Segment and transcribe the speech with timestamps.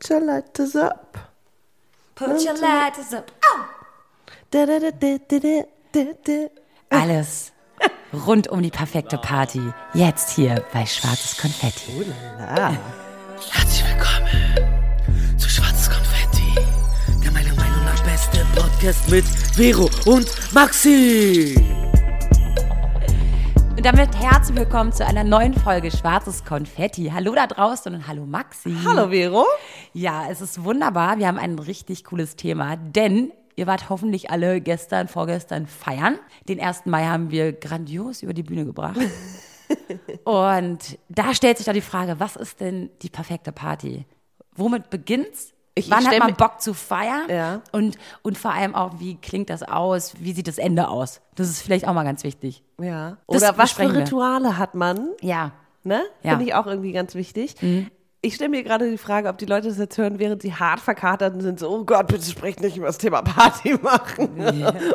[0.00, 1.18] Put your lighters up.
[2.14, 3.30] Put your lighters up.
[4.50, 6.48] Da, da, da, da, da, da, da.
[6.88, 7.52] Alles
[8.26, 9.60] rund um die perfekte Party.
[9.92, 12.06] Jetzt hier bei Schwarzes Konfetti.
[12.38, 12.72] Ah.
[13.50, 16.54] Herzlich willkommen zu Schwarzes Konfetti,
[17.22, 21.79] der meiner Meinung nach beste Podcast mit Vero und Maxi.
[23.80, 27.10] Und damit herzlich willkommen zu einer neuen Folge Schwarzes Konfetti.
[27.14, 28.76] Hallo da draußen und hallo Maxi.
[28.84, 29.46] Hallo Vero.
[29.94, 31.18] Ja, es ist wunderbar.
[31.18, 36.18] Wir haben ein richtig cooles Thema, denn ihr wart hoffentlich alle gestern, vorgestern feiern.
[36.46, 36.84] Den 1.
[36.84, 39.00] Mai haben wir grandios über die Bühne gebracht.
[40.24, 44.04] Und da stellt sich doch die Frage, was ist denn die perfekte Party?
[44.56, 45.54] Womit beginnt's?
[45.80, 47.22] Ich- ich Wann hat stell man Bock zu feiern?
[47.28, 47.60] Ja.
[47.72, 50.14] Und, und vor allem auch, wie klingt das aus?
[50.18, 51.20] Wie sieht das Ende aus?
[51.34, 52.62] Das ist vielleicht auch mal ganz wichtig.
[52.80, 53.16] Ja.
[53.28, 53.92] Das Oder was für.
[53.94, 55.08] Rituale hat man?
[55.20, 55.52] Ja.
[55.82, 56.02] Ne?
[56.22, 56.32] Ja.
[56.34, 56.38] Mhm.
[56.38, 57.54] Finde ich auch irgendwie ganz wichtig.
[58.22, 60.78] Ich stelle mir gerade die Frage, ob die Leute das jetzt hören, während sie hart
[60.80, 64.28] verkatert sind, so, oh Gott, bitte sprecht nicht über das Thema Party machen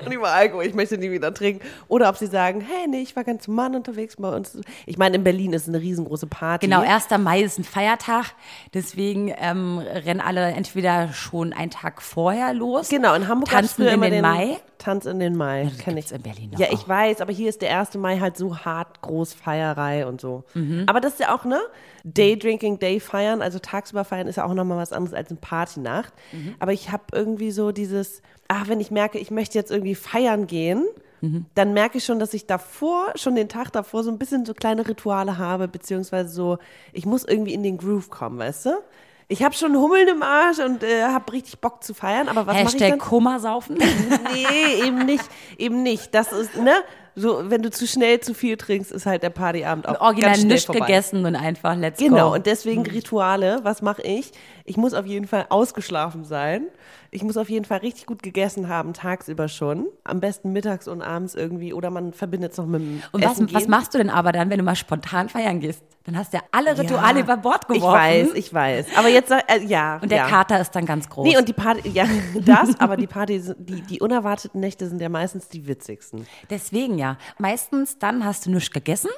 [0.05, 1.65] und über Alkohol, ich möchte nie wieder trinken.
[1.87, 4.59] Oder ob sie sagen, hey, nee, ich war ganz Mann unterwegs bei uns.
[4.85, 6.67] Ich meine, in Berlin ist eine riesengroße Party.
[6.67, 7.07] Genau, 1.
[7.17, 8.35] Mai ist ein Feiertag,
[8.75, 12.89] deswegen ähm, rennen alle entweder schon einen Tag vorher los.
[12.89, 14.57] Genau, in Hamburg tanzen in immer den, Mai.
[14.77, 16.11] Tanz in den Mai, das kenne ich.
[16.11, 16.73] in Berlin doch Ja, auch.
[16.73, 17.95] ich weiß, aber hier ist der 1.
[17.95, 20.43] Mai halt so hart groß Feierei und so.
[20.53, 20.83] Mhm.
[20.85, 21.59] Aber das ist ja auch, ne?
[22.03, 25.39] Day Drinking, Day feiern, also tagsüber feiern ist ja auch nochmal was anderes als eine
[25.39, 26.13] Partynacht.
[26.33, 26.55] Mhm.
[26.59, 30.47] Aber ich habe irgendwie so dieses, ach, wenn ich merke, ich möchte jetzt irgendwie feiern
[30.47, 30.83] gehen,
[31.21, 31.45] Mhm.
[31.55, 34.53] dann merke ich schon, dass ich davor, schon den Tag davor, so ein bisschen so
[34.53, 36.57] kleine Rituale habe, beziehungsweise so,
[36.91, 38.69] ich muss irgendwie in den Groove kommen, weißt du?
[39.29, 42.63] Ich habe schon Hummeln im Arsch und äh, habe richtig Bock zu feiern, aber was
[42.65, 42.99] mache ich dann?
[42.99, 43.77] Komasaufen.
[44.33, 45.23] Nee, eben nicht,
[45.57, 46.13] eben nicht.
[46.13, 46.73] Das ist, ne?
[47.17, 50.39] So, wenn du zu schnell zu viel trinkst, ist halt der Partyabend auch Original ganz
[50.41, 50.81] schnell nichts vorbei.
[50.81, 52.35] gegessen und einfach let's Genau, go.
[52.35, 54.31] und deswegen Rituale, was mache ich?
[54.67, 56.65] Ich muss auf jeden Fall ausgeschlafen sein.
[57.11, 59.85] Ich muss auf jeden Fall richtig gut gegessen haben, tagsüber schon.
[60.03, 61.71] Am besten mittags und abends irgendwie.
[61.71, 63.69] Oder man verbindet es noch mit dem Und was, Essen was gehen.
[63.71, 65.83] machst du denn aber dann, wenn du mal spontan feiern gehst?
[66.05, 67.83] Dann hast du ja alle Rituale Ja, über Bord geworfen.
[67.83, 67.83] Ich
[68.27, 68.85] weiß, ich weiß.
[68.97, 69.97] Aber jetzt, sag- äh, ja.
[70.01, 70.27] Und der ja.
[70.27, 71.25] Kater ist dann ganz groß.
[71.27, 72.05] Nee, und die Party, ja,
[72.45, 76.27] das, aber die Party, die, die unerwarteten Nächte sind ja meistens die witzigsten.
[76.49, 77.17] Deswegen ja.
[77.39, 79.09] Meistens dann hast du nichts gegessen,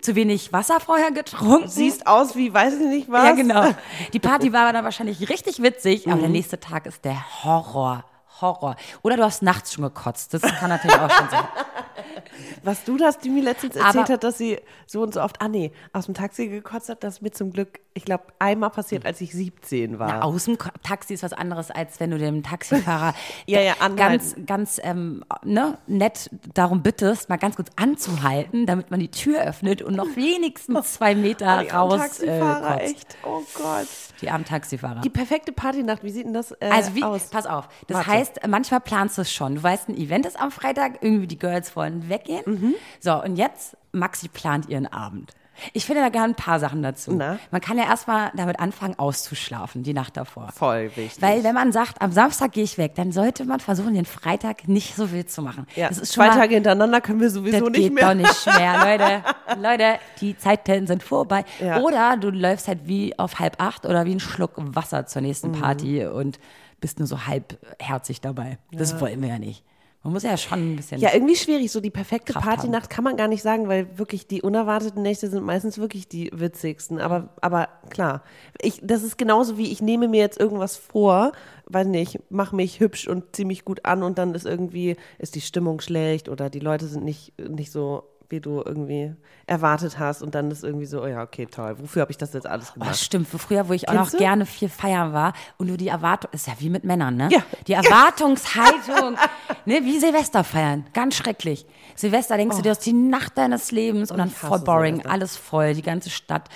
[0.00, 1.68] zu wenig Wasser vorher getrunken.
[1.68, 3.24] Siehst aus wie, weiß ich nicht was.
[3.24, 3.64] Ja, genau.
[4.12, 6.32] Die Party war dann wahrscheinlich richtig witzig, aber der Mhm.
[6.34, 8.04] nächste Tag ist der Horror.
[8.42, 8.76] Horror.
[9.02, 10.34] Oder du hast nachts schon gekotzt.
[10.34, 11.44] Das kann natürlich auch schon sein.
[12.64, 15.40] Was du das, die mir letztens erzählt Aber- hat, dass sie so und so oft,
[15.40, 18.70] ah nee, aus dem Taxi gekotzt hat, das ist mir zum Glück, ich glaube, einmal
[18.70, 20.08] passiert, als ich 17 war.
[20.08, 23.14] Ja, aus dem Taxi ist was anderes, als wenn du dem Taxifahrer
[23.46, 29.00] Ja, ja, ganz, ganz ähm, ne, nett darum bittest, mal ganz kurz anzuhalten, damit man
[29.00, 32.84] die Tür öffnet und noch wenigstens zwei Meter Oh, raus äh, Taxifahrer, kotzt.
[32.90, 33.88] echt, oh Gott.
[34.20, 35.00] Die armen Taxifahrer.
[35.00, 37.24] Die perfekte Partynacht, wie sieht denn das äh, Also wie, aus?
[37.30, 38.10] pass auf, das Warte.
[38.10, 39.54] heißt, manchmal planst du es schon.
[39.56, 42.42] Du weißt, ein Event ist am Freitag, irgendwie die Girls wollen weggehen.
[42.46, 42.74] Mhm.
[43.00, 45.32] So, und jetzt, Maxi plant ihren Abend.
[45.74, 47.12] Ich finde da gerne ein paar Sachen dazu.
[47.14, 47.38] Na?
[47.50, 50.50] Man kann ja erstmal damit anfangen, auszuschlafen, die Nacht davor.
[50.50, 51.20] Voll wichtig.
[51.20, 54.66] Weil wenn man sagt, am Samstag gehe ich weg, dann sollte man versuchen, den Freitag
[54.66, 55.66] nicht so wild zu machen.
[55.76, 58.08] ja, das ist schon zwei mal, Tage hintereinander können wir sowieso das nicht geht mehr.
[58.08, 59.22] doch nicht mehr,
[59.54, 59.60] Leute.
[59.60, 61.44] Leute, die Zeiten sind vorbei.
[61.60, 61.80] Ja.
[61.80, 65.50] Oder du läufst halt wie auf halb acht oder wie ein Schluck Wasser zur nächsten
[65.50, 65.60] Mhm.
[65.60, 66.40] Party und
[66.82, 68.58] bist nur so halbherzig dabei.
[68.72, 69.64] Das wollen wir ja nicht.
[70.02, 71.00] Man muss ja schon ein bisschen.
[71.00, 71.70] Ja, irgendwie schwierig.
[71.70, 75.30] So die perfekte Kraft Partynacht kann man gar nicht sagen, weil wirklich die unerwarteten Nächte
[75.30, 77.00] sind meistens wirklich die witzigsten.
[77.00, 78.24] Aber, aber klar,
[78.60, 81.30] ich, das ist genauso wie ich nehme mir jetzt irgendwas vor,
[81.66, 85.36] weiß nicht, mache mich hübsch und zieh mich gut an und dann ist irgendwie, ist
[85.36, 89.14] die Stimmung schlecht oder die Leute sind nicht, nicht so, wie du irgendwie
[89.46, 92.32] erwartet hast und dann ist irgendwie so, oh ja, okay, toll, wofür habe ich das
[92.32, 92.96] jetzt alles Oh, gemacht?
[92.98, 94.24] stimmt, früher, wo ich auch Kennst noch du?
[94.24, 97.28] gerne viel feiern war und nur die Erwartung, ist ja wie mit Männern, ne?
[97.30, 97.40] Ja.
[97.66, 99.16] Die Erwartungshaltung,
[99.66, 101.66] ne, wie Silvester feiern, ganz schrecklich.
[101.94, 104.32] Silvester denkst du dir, das ist die Nacht deines Lebens und dann Oh.
[104.32, 105.10] hasse voll boring, Silvester.
[105.12, 106.48] alles voll, die ganze Stadt,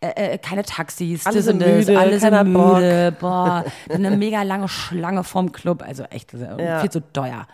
[0.00, 4.68] äh, äh, keine Taxis, Alle sind und müde, alle sind müde, boah, eine mega lange
[4.68, 6.80] Schlange vorm Club, also echt, Ja.
[6.80, 7.46] viel zu teuer.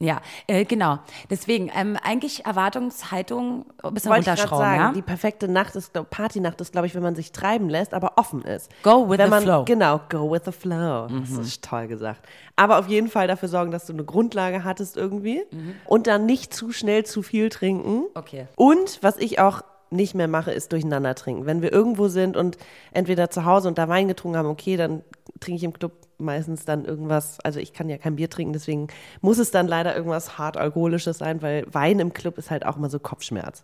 [0.00, 1.00] Ja, äh, genau.
[1.28, 4.92] Deswegen, ähm, eigentlich Erwartungshaltung ein bisschen Wollte ich runterschrauben, sagen, ja?
[4.92, 8.12] die perfekte Nacht ist, glaub, Partynacht ist, glaube ich, wenn man sich treiben lässt, aber
[8.16, 8.70] offen ist.
[8.84, 9.60] Go with wenn the man, flow.
[9.60, 9.64] Mhm.
[9.64, 11.08] Genau, go with the flow.
[11.08, 12.24] Das ist toll gesagt.
[12.54, 15.42] Aber auf jeden Fall dafür sorgen, dass du eine Grundlage hattest irgendwie
[15.84, 17.96] und dann nicht zu schnell zu viel trinken.
[17.96, 18.04] Mhm.
[18.14, 18.46] Okay.
[18.54, 21.46] Und was ich auch nicht mehr mache, ist durcheinander trinken.
[21.46, 22.56] Wenn wir irgendwo sind und
[22.92, 25.02] entweder zu Hause und da Wein getrunken haben, okay, dann
[25.40, 28.88] trinke ich im Club meistens dann irgendwas, also ich kann ja kein Bier trinken, deswegen
[29.20, 32.76] muss es dann leider irgendwas hart alkoholisches sein, weil Wein im Club ist halt auch
[32.76, 33.62] immer so Kopfschmerz.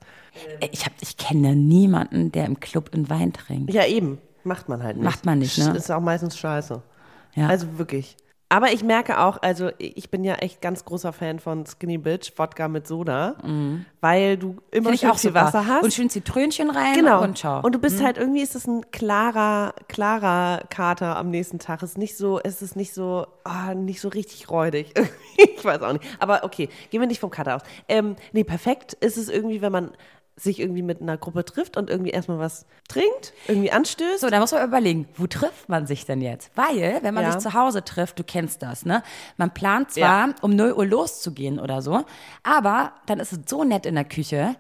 [0.73, 3.73] Ich, hab, ich kenne niemanden, der im Club einen Wein trinkt.
[3.73, 4.19] Ja, eben.
[4.45, 5.05] Macht man halt nicht.
[5.05, 5.77] Macht man nicht, ne?
[5.77, 6.83] Ist auch meistens scheiße.
[7.35, 7.49] Ja.
[7.49, 8.17] Also wirklich.
[8.51, 12.33] Aber ich merke auch, also ich bin ja echt ganz großer Fan von Skinny Bitch,
[12.37, 13.37] Wodka mit Soda,
[14.01, 15.35] weil du immer schön auch viel.
[15.35, 15.83] Wasser hast.
[15.83, 17.23] Und schön Zitrönchen rein Genau.
[17.23, 17.61] und ciao.
[17.65, 21.83] Und du bist halt irgendwie ist es ein klarer, klarer Kater am nächsten Tag.
[21.83, 24.93] Es ist nicht so, es ist nicht so, ah, nicht so richtig räudig.
[25.37, 26.05] ich weiß auch nicht.
[26.21, 27.63] Aber okay, gehen wir nicht vom Kater aus.
[27.89, 29.91] Ähm, nee, perfekt ist es irgendwie, wenn man
[30.37, 34.21] sich irgendwie mit einer Gruppe trifft und irgendwie erstmal was trinkt, irgendwie anstößt.
[34.21, 36.51] So, da muss man überlegen, wo trifft man sich denn jetzt?
[36.57, 37.33] Weil, wenn man Ja.
[37.33, 39.03] sich zu Hause trifft, du kennst das, ne?
[39.37, 40.35] Man plant zwar, Ja.
[40.41, 42.05] um 0 Uhr loszugehen oder so,
[42.43, 44.57] aber dann ist es so nett in der Küche,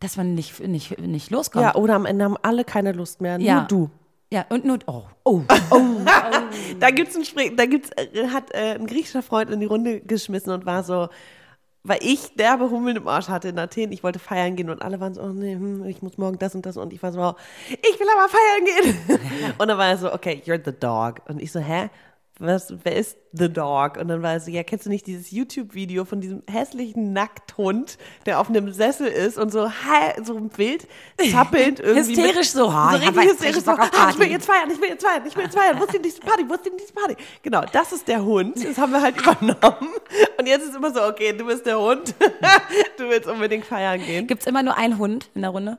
[0.00, 1.64] dass man nicht, nicht, nicht loskommt.
[1.64, 3.64] Ja, oder am Ende haben alle keine Lust mehr, nur Ja.
[3.64, 3.90] du.
[4.30, 5.80] Ja, und nur, oh, oh, oh.
[6.80, 10.00] Da gibt's ein Spring, da gibt's, äh, hat äh, ein griechischer Freund in die Runde
[10.00, 11.08] geschmissen und war so,
[11.84, 15.00] weil ich derbe Hummeln im Arsch hatte in Athen, ich wollte feiern gehen und alle
[15.00, 17.34] waren so, oh nee, hm, ich muss morgen das und das und ich war so,
[17.68, 19.52] ich will aber feiern gehen.
[19.58, 21.20] und dann war er so, okay, you're the dog.
[21.28, 21.90] Und ich so, hä?
[22.40, 23.96] Was, wer ist The Dog?
[23.96, 27.96] Und dann war so, ja, kennst du nicht dieses YouTube-Video von diesem hässlichen Nackthund,
[28.26, 29.70] der auf einem Sessel ist und so,
[30.24, 30.88] so wild,
[31.30, 32.16] zappelnd irgendwie.
[32.16, 34.88] Hysterisch so, ah, so ich richtig hysterisch so, ah, ich will jetzt feiern, ich will
[34.88, 35.78] jetzt feiern, ich will jetzt feiern.
[35.78, 36.44] Wo ist denn diese Party?
[36.48, 37.16] Wo ist denn diese Party?
[37.42, 38.56] Genau, das ist der Hund.
[38.64, 39.90] Das haben wir halt übernommen.
[40.36, 42.14] Und jetzt ist immer so, okay, du bist der Hund.
[42.96, 44.26] Du willst unbedingt feiern gehen.
[44.26, 45.78] Gibt's immer nur einen Hund in der Runde?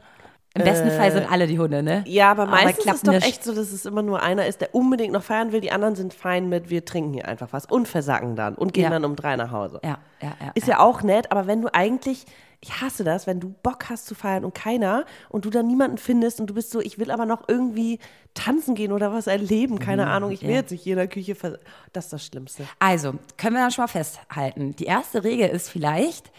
[0.56, 2.04] Im besten Fall sind alle die Hunde, ne?
[2.06, 3.28] Äh, Ja, aber meistens klappt ist doch nicht.
[3.28, 5.60] echt so, dass es immer nur einer ist, der unbedingt noch feiern will.
[5.62, 8.86] Die anderen sind fein mit, wir trinken hier einfach was und versacken dann und gehen
[8.86, 8.90] Ja.
[8.90, 9.80] dann um drei nach Hause.
[9.84, 10.52] Ja, ja, ja.
[10.56, 12.26] Ist ja auch nett, aber wenn du eigentlich,
[12.62, 15.98] ich hasse das, wenn du Bock hast zu feiern und keiner und du dann niemanden
[15.98, 18.00] findest und du bist so, ich will aber noch irgendwie
[18.34, 20.56] tanzen gehen oder was erleben, keine Ahnung, ich will ja.
[20.58, 21.60] jetzt nicht hier in der Küche, vers
[21.92, 22.64] das ist das Schlimmste.
[22.80, 24.74] Also, können wir dann schon mal festhalten.
[24.78, 26.32] Die erste Regel ist vielleicht,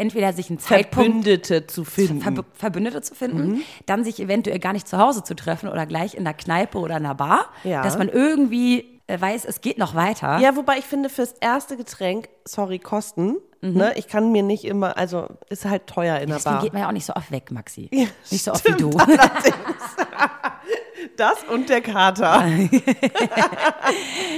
[0.00, 2.24] entweder sich einen Zeitpunkt Verbündete zu finden.
[2.36, 3.62] Verb Verbündete zu finden, Mhm.
[3.86, 6.96] dann sich eventuell gar nicht zu Hause zu treffen oder gleich in der Kneipe oder
[6.96, 7.82] in der Bar, Ja.
[7.82, 10.38] dass man irgendwie äh, weiß, es geht noch weiter.
[10.38, 14.96] Ja, wobei ich finde, fürs erste Getränk, sorry, Kosten, ne, ich kann mir nicht immer,
[14.96, 16.62] also ist halt teuer in der Deswegen Bar.
[16.62, 17.88] geht man ja auch nicht so oft weg, Maxi.
[17.92, 18.90] Ja, nicht so oft wie du.
[21.16, 22.44] Das und der Kater.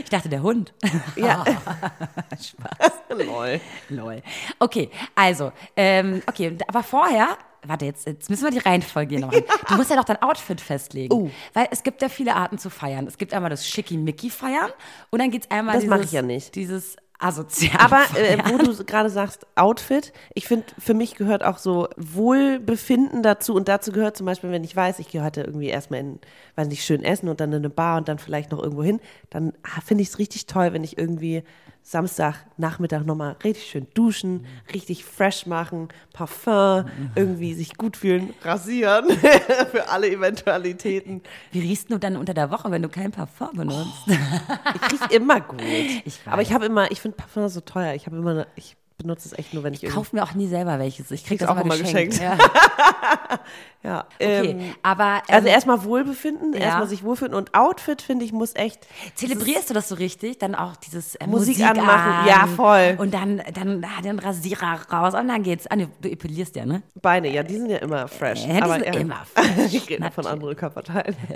[0.05, 0.75] Ich dachte, der Hund.
[1.17, 1.45] Ja.
[2.33, 2.93] Spaß.
[3.27, 3.61] Lol.
[3.89, 4.23] Lol.
[4.59, 7.29] Okay, also, ähm, okay, aber vorher,
[7.65, 9.45] warte, jetzt, jetzt müssen wir die Reihenfolge hier noch machen.
[9.69, 11.13] Du musst ja noch dein Outfit festlegen.
[11.15, 11.31] Oh.
[11.55, 13.07] Weil es gibt ja viele Arten zu feiern.
[13.07, 14.71] Es gibt einmal das Schickimicki-Feiern
[15.11, 16.55] und dann gibt es einmal Das dieses, ich ja nicht.
[16.55, 21.59] dieses asoziale Aber äh, wo du gerade sagst, Outfit, ich finde, für mich gehört auch
[21.59, 23.55] so Wohlbefinden dazu.
[23.55, 26.21] Und dazu gehört zum Beispiel, wenn ich weiß, ich gehe heute irgendwie erstmal in,
[26.57, 29.01] weiß nicht, schön essen und dann in eine Bar und dann vielleicht noch irgendwo hin,
[29.31, 31.43] dann ah, finde ich es richtig toll, wenn ich irgendwie
[31.83, 36.85] Samstag, Nachmittag nochmal richtig schön duschen, richtig fresh machen, Parfum,
[37.17, 39.11] irgendwie sich gut fühlen, rasieren
[39.71, 41.23] für alle Eventualitäten.
[41.51, 44.07] Wie riechst du dann unter der Woche, wenn du kein Parfum benutzt?
[44.07, 45.63] Ich rieche immer gut.
[46.05, 46.21] Ich.
[46.27, 47.95] Aber ich habe immer, ich finde Parfum so teuer.
[47.95, 50.49] Ich habe immer, ich benutze es echt nur, wenn ich, Ich kaufe mir auch nie
[50.49, 51.11] selber welches.
[51.11, 52.19] Ich krieg Kriegst das auch immer geschenkt.
[52.19, 52.39] geschenkt.
[52.39, 52.39] Ja.
[53.85, 56.61] Ja, Okay, ähm, aber ähm, also erstmal Wohlbefinden, ja.
[56.61, 58.87] erstmal sich wohlfühlen und Outfit finde ich muss echt.
[59.17, 60.39] Zelebrierst du das so richtig?
[60.39, 62.95] Dann auch dieses äh, Musik Musik, anmachen, an ja, voll.
[62.99, 65.67] Und dann, dann ah, den Rasierer raus und dann geht's.
[65.67, 66.83] Ah, nee, du epilierst ja, ne?
[67.01, 68.47] Beine, ja, die sind ja immer fresh.
[68.47, 71.17] Ja, die aber sind ja, immer fresh, ich rede von anderen Körperteilen.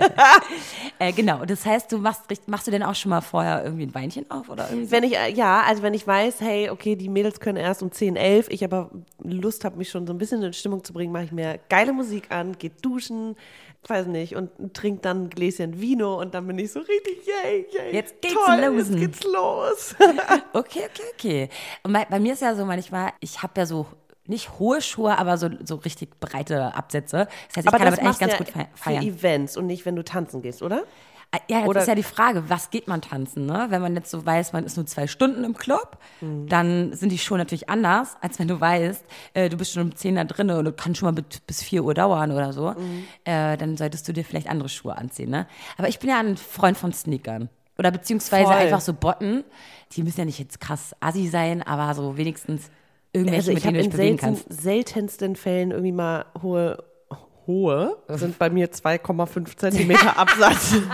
[0.99, 1.45] Äh, genau.
[1.45, 4.49] Das heißt, du machst, machst du denn auch schon mal vorher irgendwie ein Weinchen auf
[4.49, 4.91] oder irgendwie so?
[4.91, 7.91] Wenn ich, äh, ja, also wenn ich weiß, hey, okay, die Mädels können erst um
[7.91, 11.11] 10, 11, ich aber Lust habe, mich schon so ein bisschen in Stimmung zu bringen,
[11.11, 13.35] mache ich mir geile Musik an, geht duschen,
[13.87, 17.65] weiß nicht, und trink dann ein Gläschen Vino und dann bin ich so richtig, yay,
[17.71, 17.93] yay.
[17.93, 18.89] Jetzt geht's toll, los.
[18.89, 19.95] Jetzt geht's los.
[20.53, 21.49] Okay, okay, okay.
[21.83, 23.85] Und bei, bei mir ist ja so manchmal, ich habe ja so
[24.25, 27.27] nicht hohe Schuhe, aber so, so richtig breite Absätze.
[27.47, 29.03] Das heißt, ich aber kann damit eigentlich ganz ja gut fe- für feiern.
[29.03, 30.83] Events und nicht, wenn du tanzen gehst, oder?
[31.49, 33.67] Ja, jetzt Oder- ist ja die Frage, was geht man tanzen, ne?
[33.69, 37.17] Wenn man jetzt so weiß, man ist nur zwei Stunden im Club, dann sind die
[37.17, 40.49] Schuhe natürlich anders, als wenn du weißt, äh, du bist schon um 10 da drin
[40.51, 42.75] und du kannst schon mal bis, bis 4 Uhr dauern oder so.
[43.23, 45.47] Äh, dann solltest du dir vielleicht andere Schuhe anziehen, ne?
[45.77, 47.49] Aber ich bin ja ein Freund von Sneakern.
[47.79, 48.53] Oder beziehungsweise Voll.
[48.55, 49.43] einfach so Botten.
[49.91, 52.71] Die müssen ja nicht jetzt krass assi sein, aber so wenigstens
[53.13, 54.61] irgendwelche, Also mit ich habe denen du in dich bewegen selten, kannst.
[54.63, 56.83] seltensten Fällen irgendwie mal hohe,
[57.45, 60.75] hohe, sind bei mir 2,5 Zentimeter Absatz.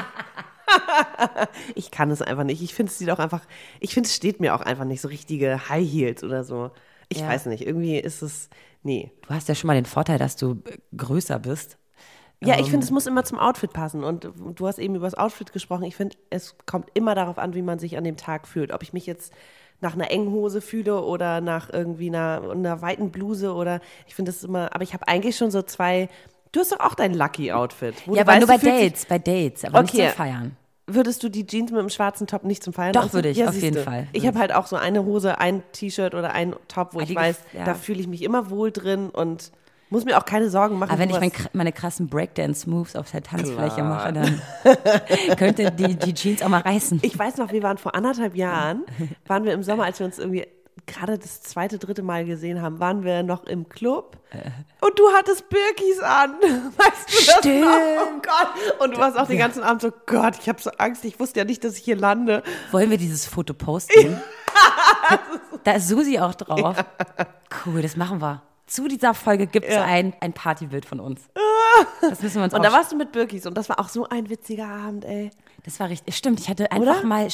[1.76, 2.62] ich kann es einfach nicht.
[2.62, 3.42] Ich finde, es sieht auch einfach,
[3.80, 6.72] ich finde, es steht mir auch einfach nicht so richtige High Heels oder so.
[7.10, 7.28] Ich Ja.
[7.28, 8.50] weiß nicht, irgendwie ist es,
[8.82, 9.12] nee.
[9.28, 10.62] Du hast ja schon mal den Vorteil, dass du
[10.96, 11.78] größer bist.
[12.44, 14.04] Ja, ich finde, es muss immer zum Outfit passen.
[14.04, 15.84] Und du hast eben über das Outfit gesprochen.
[15.84, 18.74] Ich finde, es kommt immer darauf an, wie man sich an dem Tag fühlt.
[18.74, 19.32] Ob ich mich jetzt
[19.80, 24.32] nach einer engen Hose fühle oder nach irgendwie einer, einer weiten Bluse oder ich finde
[24.32, 26.10] das immer, aber ich habe eigentlich schon so zwei
[26.54, 27.96] Du hast doch auch dein Lucky-Outfit.
[28.06, 30.08] wo Ja, aber nur bei Dates, bei Dates, aber nicht Okay.
[30.10, 30.56] zum Feiern.
[30.86, 33.14] Würdest du die Jeans mit dem schwarzen Top nicht zum Feiern Doch, anziehen?
[33.14, 33.90] würde ich, ja, auf jeden siehste.
[33.90, 34.08] Fall.
[34.12, 37.16] Ich habe halt auch so eine Hose, ein T-Shirt oder ein Top, wo ich die
[37.16, 37.64] weiß, gef- ja.
[37.66, 39.52] da fühle ich mich immer wohl drin und
[39.90, 40.90] muss mir auch keine Sorgen machen.
[40.92, 44.42] Aber wenn ich mein, meine krassen Breakdance-Moves auf der Tanzfläche mache, dann
[45.38, 47.00] könnte die, die Jeans auch mal reißen.
[47.04, 48.84] Ich weiß noch, wir waren vor anderthalb Jahren,
[49.28, 50.48] waren wir im Sommer, als wir uns irgendwie
[50.86, 54.18] gerade das zweite, dritte Mal gesehen haben, waren wir noch im Club
[54.82, 56.32] und du hattest Birkis an.
[56.42, 57.62] Weißt du das Stimmt.
[57.62, 57.72] noch?
[57.72, 58.80] Oh Gott.
[58.82, 61.40] Und du warst auch den ganzen Abend so, Gott, ich habe so Angst, ich wusste
[61.40, 62.44] ja nicht, dass ich hier lande.
[62.72, 64.22] Wollen wir dieses Foto posten?
[65.64, 66.84] da ist Susi auch drauf.
[67.66, 68.42] Cool, das machen wir.
[68.66, 71.22] Zu dieser Folge gibt es ein, ein Partybild von uns.
[72.02, 74.08] Das müssen wir uns Und da warst du mit Birkis und das war auch so
[74.08, 75.32] ein witziger Abend, ey.
[75.66, 76.18] Das war richtig.
[76.18, 77.06] Stimmt, ich hatte einfach Oder?
[77.08, 77.28] mal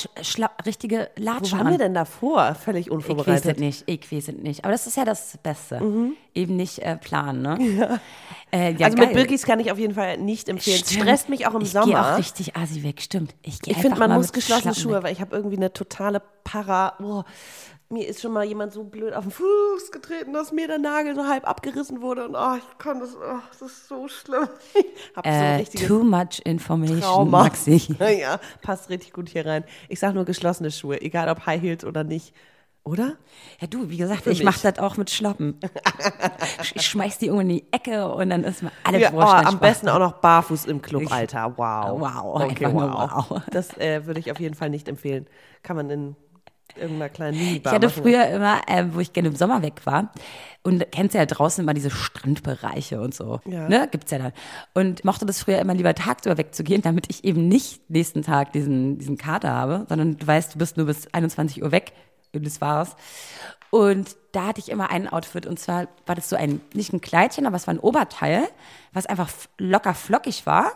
[0.66, 1.80] richtige Wo Latschen waren wir an.
[1.80, 2.54] denn davor?
[2.54, 3.60] Völlig Ich weiß unvorbereitet.
[3.60, 4.64] nicht, ich weiß nicht.
[4.66, 5.80] Aber das ist ja das Beste.
[5.82, 6.14] Mhm.
[6.36, 8.00] Eben nicht äh, planen, ne?
[8.52, 9.06] Äh, ja, also geil.
[9.08, 10.80] mit Birkis kann ich auf jeden Fall nicht empfehlen.
[10.80, 11.04] Stimmt.
[11.04, 12.14] stresst mich auch im ich Gehe Sommer.
[12.14, 13.36] auch richtig asi weg, stimmt.
[13.44, 15.04] Ich, Ich finde, man muss geschlossene Schuhe, weg.
[15.04, 16.96] weil ich habe irgendwie eine totale Para.
[17.00, 17.26] Boah,
[17.92, 21.16] mir ist schon mal jemand so blöd auf den Fuß getreten, dass mir der Nagel
[21.16, 22.28] so halb abgerissen wurde.
[22.28, 24.48] Und oh, ich kann das, oh, das ist so schlimm.
[24.76, 27.44] Ich habe so Äh, too much information, Trauma.
[27.44, 27.96] Maxi.
[28.20, 29.64] ja, passt richtig gut hier rein.
[29.88, 32.34] Ich sage nur geschlossene Schuhe, egal ob High Heels oder nicht.
[32.84, 33.18] Oder?
[33.60, 35.60] Ja, du, wie gesagt, Für ich mache das auch mit Schlappen.
[36.74, 39.42] ich schmeiß die irgendwo in die Ecke und dann ist mir alles Ja, oh, am
[39.42, 39.60] Spaß.
[39.60, 41.54] besten auch noch barfuß im Club, Alter.
[41.58, 42.00] Wow.
[42.00, 43.30] Wow, Okay, wow.
[43.30, 43.42] wow.
[43.52, 45.28] Das äh, würde ich auf jeden Fall nicht empfehlen.
[45.62, 46.16] Kann man in
[46.78, 48.02] irgendeiner kleinen Ich Minibar hatte machen.
[48.02, 50.12] früher immer, äh, wo ich gerne im Sommer weg war,
[50.62, 53.40] und kennst ja draußen immer diese Strandbereiche und so.
[53.46, 53.70] Ja.
[53.70, 53.88] Ne?
[53.90, 54.34] Gibt's ja dann.
[54.74, 58.98] Und mochte das früher immer lieber tagsüber wegzugehen, damit ich eben nicht nächsten Tag diesen,
[58.98, 61.94] diesen Kater habe, sondern du weißt, du bist nur bis 21 Uhr weg.
[62.34, 62.96] Und das war's.
[63.72, 67.02] Und da hatte ich immer ein Outfit und zwar war das so ein, nicht ein
[67.02, 68.48] Kleidchen, aber es war ein Oberteil,
[68.94, 70.74] was einfach locker flockig war.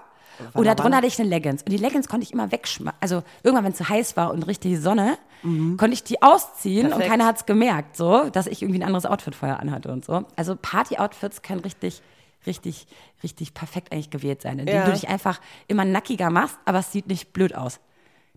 [0.54, 1.62] Und darunter hatte ich eine Leggings.
[1.64, 2.98] Und die Leggings konnte ich immer wegschmeißen.
[3.02, 6.92] Also irgendwann, wenn es zu heiß war und richtig Sonne, konnte ich die ausziehen und
[6.94, 7.10] Perfekt.
[7.12, 10.24] keiner hat es gemerkt, so, dass ich irgendwie ein anderes Outfit vorher anhatte und so.
[10.38, 12.02] Also Party-Outfits können richtig,
[12.48, 12.88] richtig,
[13.24, 14.86] richtig perfekt eigentlich gewählt sein, indem Ja.
[14.86, 17.80] du dich einfach immer nackiger machst, aber es sieht nicht blöd aus.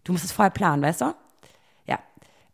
[0.04, 1.14] Du musst es vorher planen, weißt du?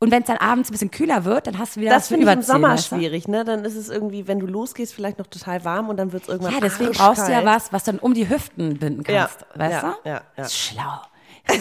[0.03, 0.05] Ja.
[0.05, 2.27] Und wenn es dann abends ein bisschen kühler wird, dann hast du wieder Das finde
[2.27, 2.97] ich im Sommer weißt du?
[2.97, 3.45] schwierig, ne?
[3.45, 6.29] Dann ist es irgendwie, wenn du losgehst, vielleicht noch total warm und dann wird es
[6.29, 9.47] irgendwann Ja, deswegen brauchst du ja was, was dann um die Hüften binden Ja, kannst,
[9.55, 10.09] weißt ja, du?
[10.09, 10.49] ja, ja.
[10.49, 11.01] Schlau.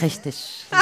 [0.01, 0.65] Richtig.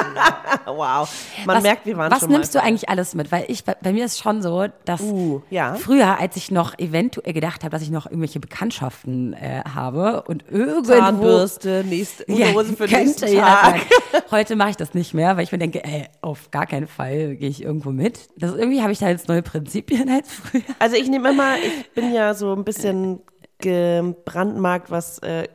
[0.65, 1.10] Wow.
[1.46, 2.62] Man was, merkt, wir waren Was schon nimmst mal.
[2.62, 3.32] du eigentlich alles mit?
[3.32, 5.74] Weil ich, bei, bei mir ist schon so, dass Uh, ja.
[5.75, 10.46] früher, als ich noch eventuell gedacht habe, dass ich noch irgendwelche Bekanntschaften äh, habe und
[10.50, 13.75] irgendwo Zahnbürste, nächste Unterhose für den könnte nächsten ja Tag.
[14.12, 14.22] sein.
[14.32, 17.36] Heute mache ich das nicht mehr, weil ich mir denke, ey, auf gar keinen Fall
[17.36, 18.29] gehe ich irgendwo mit.
[18.38, 20.62] Das, irgendwie habe ich da jetzt neue Prinzipien als früher.
[20.77, 23.22] Also ich nehme immer, ich bin ja so ein bisschen
[23.60, 25.48] gebrandmarkt, was äh,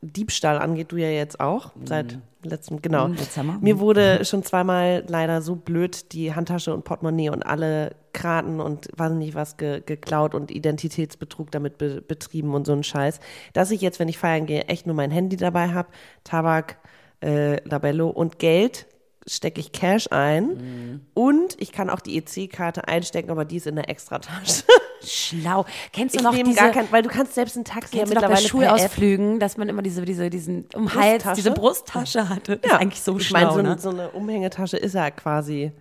[0.00, 3.08] Diebstahl angeht, du ja jetzt auch, seit letztem, genau.
[3.08, 3.58] Mhm, Dezember.
[3.60, 8.88] Mir wurde schon zweimal leider so blöd die Handtasche und Portemonnaie und alle Kraten und
[8.96, 13.18] weiß nicht was ge geklaut und Identitätsbetrug damit be betrieben und so ein Scheiß,
[13.52, 15.88] dass ich jetzt, wenn ich feiern gehe, echt nur mein Handy dabei habe,
[16.22, 16.78] Tabak,
[17.22, 18.86] äh, Labello und Geld
[19.26, 21.00] stecke ich Cash ein Mhm.
[21.14, 24.64] und ich kann auch die EC-Karte einstecken, aber die ist in der Extratasche.
[25.02, 25.64] Schlau.
[25.92, 28.10] Kennst du Ich noch diese, gar kein, weil du kannst selbst ein Taxi ja bei
[28.10, 28.46] mittlerweile App.
[28.48, 31.36] Schulausflügen, dass man immer diese, diese, diesen um Hals, Brusttasche?
[31.36, 32.56] diese Brusttasche hatte?
[32.58, 33.70] Das ist eigentlich so ich schlau, meine, so, ne?
[33.72, 35.72] eine- so eine Umhängetasche ist ja quasi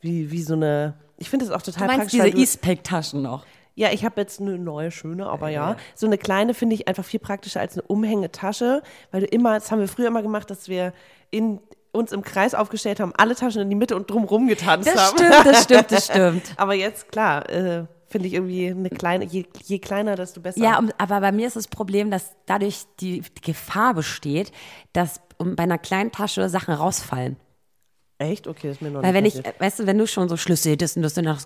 [0.00, 0.94] wie, wie so eine.
[1.18, 2.20] Ich finde es auch total Du meinst praktisch.
[2.20, 3.44] diese du- Eastpack-Taschen noch?
[3.76, 5.76] ja, ich habe jetzt eine neue, schöne, aber ja.
[5.96, 9.70] So eine kleine finde ich einfach viel praktischer als eine Umhängetasche, weil du immer, das
[9.72, 10.92] haben wir früher immer gemacht, dass wir
[11.30, 11.58] in,
[11.94, 15.18] uns im Kreis aufgestellt haben, alle Taschen in die Mitte und drumrum getanzt Das haben.
[15.18, 16.42] stimmt, das stimmt, das stimmt.
[16.56, 20.60] Aber jetzt, klar, äh, finde ich irgendwie eine kleine, je, je kleiner, desto besser.
[20.60, 24.52] Ja, um, aber bei mir ist das Problem, dass dadurch die, die Gefahr besteht,
[24.92, 27.36] dass um, bei einer kleinen Tasche Sachen rausfallen.
[28.18, 28.46] Echt?
[28.46, 29.60] Okay, das ist mir noch Weil nicht wenn ich, passiert.
[29.60, 31.44] weißt du, wenn du schon so Schlüssel das und das und das,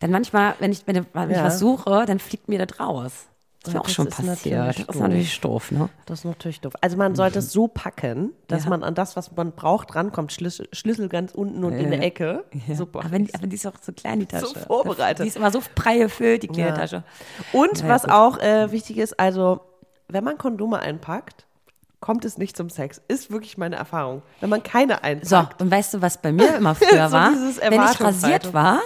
[0.00, 1.44] dann manchmal, wenn ich, wenn ich, wenn ich Ja.
[1.44, 3.26] was suche, dann fliegt mir das raus.
[3.64, 4.26] Das ist Ja, mir auch schon passiert.
[4.28, 5.02] natürlich Das ist doof.
[5.02, 5.88] natürlich doof, ne?
[6.06, 6.72] Das ist natürlich doof.
[6.80, 8.70] Also man sollte es so packen, dass Ja.
[8.70, 10.32] man an das, was man braucht, rankommt.
[10.32, 12.44] Schlüssel, Schlüssel ganz unten und in der Ecke.
[12.68, 12.76] Ja.
[12.76, 13.00] Super.
[13.00, 14.46] Aber, wenn, aber die ist auch so klein, die Tasche.
[14.46, 15.24] So vorbereitet.
[15.24, 16.76] Die ist immer so prall gefüllt, die kleine Ja.
[16.76, 17.02] Tasche.
[17.52, 18.12] Und Ja, was gut.
[18.12, 19.60] auch äh, wichtig ist, also
[20.08, 21.44] wenn man Kondome einpackt,
[22.00, 23.02] kommt es nicht zum Sex.
[23.08, 24.22] Ist wirklich meine Erfahrung.
[24.38, 25.26] Wenn man keine einpackt.
[25.28, 27.32] So, und weißt du, was bei mir immer früher So war?
[27.32, 28.78] Wenn ich rasiert war,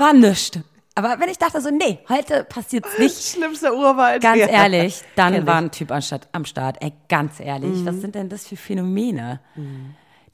[0.00, 0.58] war nichts.
[0.96, 4.22] Aber wenn ich dachte so, nee, heute passiert's nicht, Schlimmster Urwald.
[4.22, 4.46] ganz Ja.
[4.48, 5.42] ehrlich, dann ich.
[5.42, 5.46] Mhm.
[5.46, 6.78] war ein Typ anstatt, am Start.
[6.80, 9.40] Ey, ganz ehrlich, was sind denn das für Phänomene?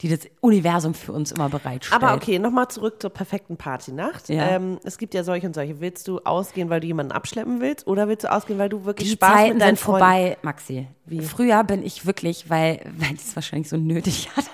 [0.01, 1.93] die das Universum für uns immer bereitstellt.
[2.03, 4.27] Aber okay, nochmal zurück zur perfekten Partynacht.
[4.27, 4.49] Ja.
[4.49, 5.79] Ähm, es gibt ja solche und solche.
[5.79, 7.87] Willst du ausgehen, weil du jemanden abschleppen willst?
[7.87, 10.37] Oder willst du ausgehen, weil du wirklich Die Spaß Zeiten mit deinen sind Freunden vorbei,
[10.41, 10.87] Maxi.
[11.21, 14.49] Früher bin ich wirklich, weil, weil ich es wahrscheinlich so nötig hatte.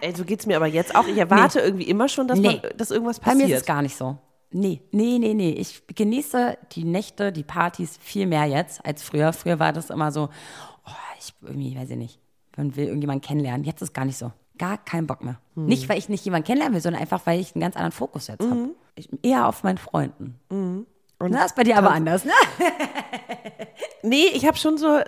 [0.00, 1.06] Ey, so geht's mir aber jetzt auch.
[1.06, 2.60] Ich erwarte irgendwie immer schon, dass, Nee.
[2.62, 3.48] man, dass irgendwas Bei passiert.
[3.48, 4.16] mir ist es gar nicht so.
[4.52, 5.50] Nee, nee, nee, nee.
[5.50, 9.32] Ich genieße die Nächte, die Partys viel mehr jetzt als früher.
[9.32, 10.28] Früher war das immer so,
[10.86, 12.18] oh, ich irgendwie, weiß ich nicht,
[12.56, 13.64] man will irgendjemanden kennenlernen.
[13.64, 14.32] Jetzt ist gar nicht so.
[14.58, 15.40] Gar keinen Bock mehr.
[15.54, 15.66] Hm.
[15.66, 18.28] Nicht, weil ich nicht jemanden kennenlernen will, sondern einfach, weil ich einen ganz anderen Fokus
[18.28, 18.74] jetzt habe.
[18.94, 20.38] Ich Eher auf meinen Freunden.
[20.50, 20.86] Mhm.
[21.18, 22.32] Und das ist bei dir aber anders, ne?
[24.02, 24.98] Nee, ich habe schon so,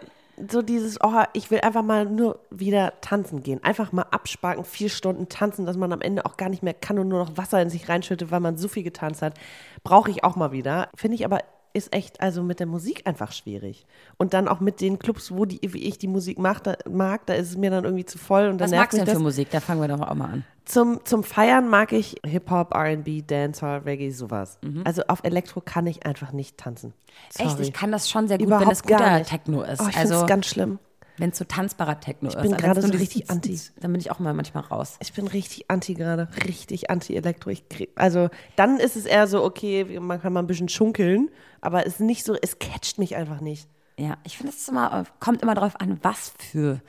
[0.50, 3.62] so dieses, oh, ich will einfach mal nur wieder tanzen gehen.
[3.62, 6.98] Einfach mal absparken, vier Stunden tanzen, dass man am Ende auch gar nicht mehr kann
[6.98, 9.34] und nur noch Wasser in sich reinschüttet, weil man so viel getanzt hat.
[9.82, 10.88] Brauche ich auch mal wieder.
[10.96, 11.40] Finde ich aber,
[11.74, 13.84] ist echt, also mit der Musik einfach schwierig.
[14.16, 17.26] Und dann auch mit den Clubs, wo die, wie ich die Musik mag, da, mag,
[17.26, 19.16] da ist es mir dann irgendwie zu voll und dann Was magst du denn das.
[19.16, 19.50] für Musik?
[19.50, 20.44] Da fangen wir doch auch mal an.
[20.64, 24.58] Zum, zum Feiern mag ich Hip-Hop, R&B, Dancehall, Reggae, sowas.
[24.84, 26.94] Also auf Elektro kann ich einfach nicht tanzen.
[27.30, 27.48] Sorry.
[27.48, 27.52] Mhm.
[27.52, 29.30] Echt, ich kann das schon sehr gut, Überhaupt wenn es gar guter nicht.
[29.30, 29.80] Techno ist.
[29.80, 30.78] Oh, ich finde also, es ganz schlimm.
[31.18, 32.40] Wenn es so tanzbarer Techno ist.
[32.40, 33.60] bin Aber gerade so richtig anti.
[33.80, 34.96] Dann bin ich auch mal manchmal raus.
[35.00, 37.50] Ich bin richtig anti gerade, richtig anti-Elektro.
[37.50, 41.30] Ich also dann ist es eher so, okay, man kann mal ein bisschen schunkeln,
[41.60, 43.68] aber es ist nicht so, es catcht mich einfach nicht.
[43.96, 46.80] Ja, ich finde, es immer, kommt immer drauf an, was für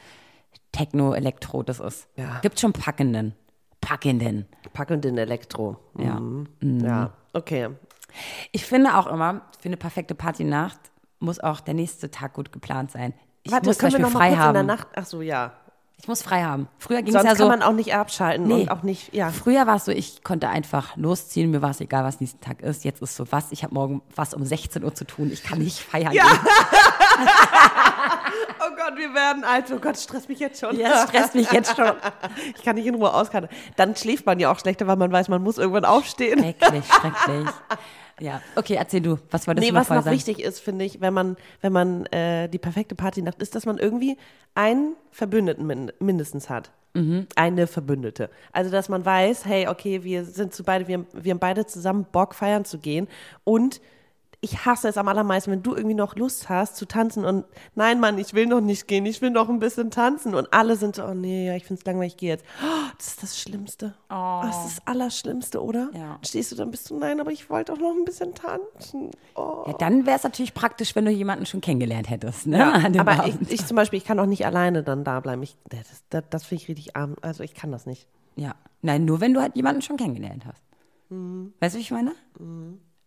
[0.72, 2.08] Techno, Elektro das ist.
[2.16, 2.40] Ja.
[2.42, 3.34] Gibt schon packenden.
[3.80, 4.48] Packenden.
[4.74, 5.78] Packenden Elektro.
[5.98, 6.20] Ja.
[6.20, 6.48] Mhm.
[6.84, 7.70] Ja, okay.
[8.52, 10.80] Ich finde auch immer, für eine perfekte Partynacht
[11.20, 13.14] muss auch der nächste Tag gut geplant sein.
[13.46, 14.72] Ich Warte, muss zum können wir Beispiel frei haben.
[14.96, 15.52] Ach so, ja.
[15.98, 16.68] Ich muss frei haben.
[16.78, 17.48] Früher ging es ja kann so.
[17.48, 18.64] man auch nicht abschalten Nee.
[18.64, 19.30] und auch nicht, ja.
[19.30, 22.62] Früher war es so, ich konnte einfach losziehen, mir war es egal, was nächsten Tag
[22.62, 22.84] ist.
[22.84, 25.60] Jetzt ist so, was, ich habe morgen was um 16 Uhr zu tun, ich kann
[25.60, 26.24] nicht feiern Ja.
[26.26, 26.40] gehen.
[28.60, 29.66] Oh Gott, wir werden alt.
[29.72, 30.78] Oh Gott, stresst mich jetzt schon.
[30.78, 31.92] Ja, stresst mich jetzt schon.
[32.56, 33.50] Ich kann nicht in Ruhe auskarten.
[33.76, 36.40] Dann schläft man ja auch schlechter, weil man weiß, man muss irgendwann aufstehen.
[36.40, 37.48] Schrecklich, schrecklich.
[38.20, 40.16] Ja, okay, erzähl du, was wolltest Nee, du noch was noch sagen?
[40.16, 43.78] wichtig ist, finde ich, wenn man, wenn man äh, die perfekte Partynacht ist, dass man
[43.78, 44.18] irgendwie
[44.54, 46.72] einen Verbündeten min mindestens hat.
[46.94, 47.28] Mhm.
[47.36, 48.30] Eine Verbündete.
[48.54, 52.06] Also, dass man weiß, hey, okay, wir sind zu beide, wir, wir haben beide zusammen
[52.10, 53.08] Bock, feiern zu gehen.
[53.44, 53.82] Und
[54.46, 58.00] ich hasse es am allermeisten, wenn du irgendwie noch Lust hast zu tanzen und nein,
[58.00, 60.36] Mann, ich will noch nicht gehen, ich will noch ein bisschen tanzen.
[60.36, 62.46] Und alle sind so, oh nee, ja, ich finde es langweilig, ich gehe jetzt.
[62.62, 63.96] Oh, das ist das Schlimmste.
[64.10, 64.42] Oh.
[64.44, 65.90] Das ist das Allerschlimmste, oder?
[65.94, 66.20] Ja.
[66.24, 69.10] Stehst du dann, bist du, nein, aber ich wollte auch noch ein bisschen tanzen.
[69.34, 69.64] Oh.
[69.66, 72.46] Ja, dann wäre es natürlich praktisch, wenn du jemanden schon kennengelernt hättest.
[72.46, 72.88] Ne?
[72.92, 75.42] Dem Aber ich, ich zum Beispiel, ich kann auch nicht alleine dann da bleiben.
[75.42, 77.16] Ich, das das, das finde ich richtig arm.
[77.24, 78.08] Also ich kann das nicht.
[78.36, 78.54] Ja,
[78.84, 80.62] nein, nur wenn du halt jemanden schon kennengelernt hast.
[81.10, 81.54] Mhm.
[81.60, 82.12] Weißt du, wie ich meine?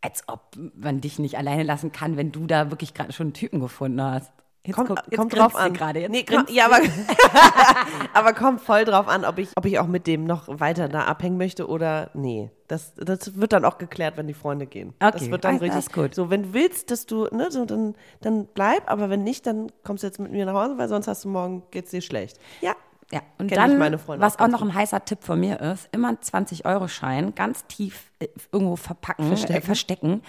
[0.00, 3.34] Als ob man dich nicht alleine lassen kann, wenn du da wirklich gerade schon einen
[3.34, 4.32] Typen gefunden hast.
[4.64, 5.72] Jetzt Kommt, guck- jetzt kommt drauf an.
[5.72, 6.00] Gerade.
[6.00, 6.78] Jetzt nee, komm, ja, aber,
[8.12, 11.04] aber kommt voll drauf an, ob ich, ob ich auch mit dem noch weiter da
[11.04, 12.50] abhängen möchte oder nee.
[12.66, 14.92] Das, das wird dann auch geklärt, wenn die Freunde gehen.
[14.98, 16.14] Das Okay, wird dann das richtig gut.
[16.14, 19.72] So, wenn du willst, dass du, ne, so, dann, dann bleib, aber wenn nicht, dann
[19.84, 22.38] kommst du jetzt mit mir nach Hause, weil sonst hast du morgen geht's dir schlecht.
[22.60, 22.74] Ja.
[23.10, 26.08] Ja, und Kenn dann, was auch auch noch ein heißer Tipp von mir ist, immer
[26.08, 29.56] einen 20-Euro-Schein ganz tief äh, irgendwo verpacken, verstecken.
[29.56, 30.22] Äh, verstecken,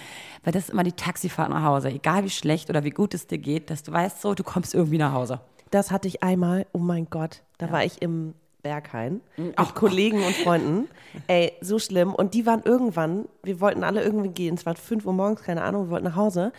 [0.43, 1.89] weil das ist immer die Taxifahrt nach Hause.
[1.89, 4.73] Egal wie schlecht oder wie gut es dir geht, dass du weißt, so, du kommst
[4.73, 5.41] irgendwie nach Hause.
[5.71, 9.53] Das hatte ich einmal, oh mein Gott, da war ich im Berghain Mhm.
[9.57, 10.87] mit Kollegen und Freunden.
[11.27, 12.13] Ey, so schlimm.
[12.15, 15.63] Und die waren irgendwann, wir wollten alle irgendwie gehen, es war 5 Uhr morgens, keine
[15.63, 16.53] Ahnung, wir wollten nach Hause.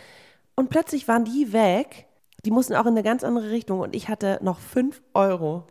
[0.54, 2.06] Und plötzlich waren die weg,
[2.44, 5.64] die mussten auch in eine ganz andere Richtung und ich hatte noch 5 Euro.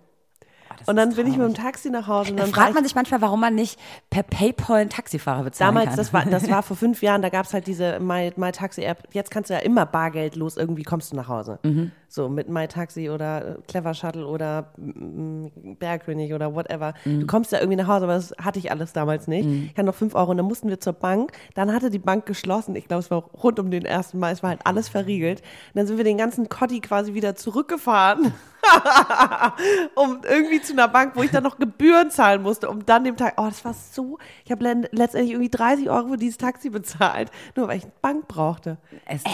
[0.86, 1.54] Und dann bin ich mit dem.
[1.54, 2.32] Taxi nach Hause.
[2.32, 5.76] Und Da dann fragt man sich manchmal, warum man nicht per Paypal einen Taxifahrer bezahlen
[5.76, 5.98] Damals, kann.
[5.98, 8.84] das war, das war vor fünf Jahren, da gab es halt diese My, My Taxi
[8.84, 9.04] App.
[9.12, 11.60] Jetzt kannst du ja immer bargeldlos irgendwie kommst du nach Hause.
[11.64, 11.92] Mhm.
[12.08, 16.94] So mit My Taxi oder äh, Clever Shuttle oder mm, Bergkönig oder whatever.
[17.06, 17.22] Mhm.
[17.22, 19.48] Du kommst ja irgendwie nach Hause, aber das hatte ich alles damals nicht.
[19.48, 21.32] Ich hatte noch fünf Euro und dann mussten wir zur Bank.
[21.56, 22.76] Dann hatte die Bank geschlossen.
[22.76, 24.32] Ich glaube, es war rund um den ersten Mai.
[24.32, 25.42] Es war halt alles verriegelt.
[25.42, 28.34] Und dann sind wir den ganzen Kotti quasi wieder zurückgefahren.
[29.96, 33.18] um irgendwie zu einer Bank, wo ich dann noch Gebühren zahlen musste, um dann dem
[33.18, 36.70] Tag, oh, das war so, ich habe le- letztendlich irgendwie 30 Euro für dieses Taxi
[36.70, 38.78] bezahlt, nur weil ich eine Bank brauchte.
[39.06, 39.28] Es ist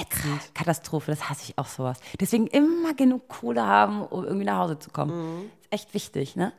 [0.54, 2.00] Katastrophe, das hasse ich auch sowas.
[2.20, 5.52] Deswegen immer genug Kohle haben, um irgendwie nach Hause zu kommen.
[5.62, 6.54] Ist echt wichtig, ne?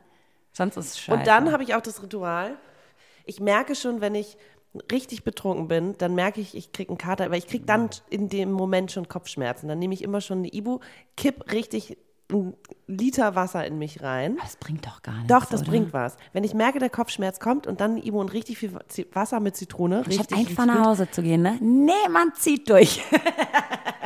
[0.53, 1.19] Sonst ist es scheiße.
[1.19, 2.55] Und dann habe ich auch das Ritual,
[3.25, 4.37] ich merke schon, wenn ich
[4.91, 8.29] richtig betrunken bin, dann merke ich, ich kriege einen Kater, aber ich kriege dann in
[8.29, 9.67] dem Moment schon Kopfschmerzen.
[9.67, 10.79] Dann nehme ich immer schon eine Ibu,
[11.15, 11.97] kipp richtig
[12.29, 12.55] einen
[12.87, 14.37] Liter Wasser in mich rein.
[14.41, 15.27] Das bringt doch gar nichts.
[15.27, 15.71] Doch, das oder?
[15.71, 16.17] bringt was.
[16.33, 18.73] Wenn ich merke, der Kopfschmerz kommt und dann Ibu und richtig viel
[19.13, 20.85] Wasser mit Zitrone, Statt richtig, einfach richtig nach.
[20.85, 21.57] Hause zu gehen, ne?
[21.61, 23.01] Nee, man zieht durch.